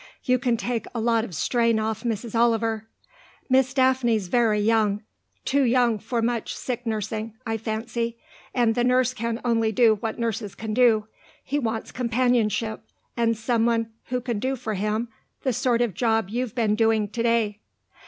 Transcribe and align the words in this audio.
"You 0.23 0.39
can 0.39 0.57
take 0.57 0.87
a 0.95 0.99
lot 0.99 1.23
of 1.23 1.35
strain 1.35 1.77
off 1.79 2.01
Mrs. 2.03 2.33
Oliver. 2.33 2.87
Miss 3.49 3.71
Daphne's 3.71 4.29
very 4.29 4.59
young 4.59 5.03
too 5.45 5.61
young 5.61 5.99
for 5.99 6.23
much 6.23 6.55
sick 6.55 6.87
nursing, 6.87 7.35
I 7.45 7.57
fancy; 7.57 8.17
and 8.51 8.73
the 8.73 8.83
nurse 8.83 9.13
can 9.13 9.39
only 9.45 9.71
do 9.71 9.97
what 9.97 10.17
nurses 10.17 10.55
can 10.55 10.73
do. 10.73 11.05
He 11.43 11.59
wants 11.59 11.91
companionship, 11.91 12.81
and 13.15 13.37
someone 13.37 13.91
who 14.05 14.21
can 14.21 14.39
do 14.39 14.55
for 14.55 14.73
him 14.73 15.07
the 15.43 15.53
sort 15.53 15.81
of 15.83 15.93
job 15.93 16.29
you've 16.31 16.55
been 16.55 16.73
doing 16.73 17.07
to 17.09 17.21
day." 17.21 17.59